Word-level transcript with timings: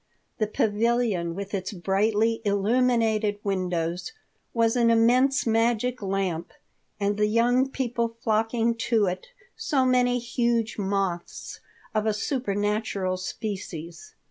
The 0.39 0.47
pavilion 0.47 1.35
with 1.35 1.53
its 1.53 1.71
brightly 1.73 2.41
illuminated 2.43 3.37
windows 3.43 4.13
was 4.51 4.75
an 4.75 4.89
immense 4.89 5.45
magic 5.45 6.01
lamp, 6.01 6.53
and 6.99 7.17
the 7.17 7.27
young 7.27 7.69
people 7.69 8.17
flocking 8.19 8.73
to 8.89 9.05
it 9.05 9.27
so 9.55 9.85
many 9.85 10.17
huge 10.17 10.79
moths 10.79 11.59
of 11.93 12.07
a 12.07 12.15
supernatural 12.15 13.15
species. 13.17 14.15